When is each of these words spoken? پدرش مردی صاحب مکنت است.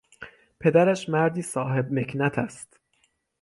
پدرش 0.59 1.09
مردی 1.09 1.41
صاحب 1.41 1.91
مکنت 1.93 2.39
است. 2.39 2.79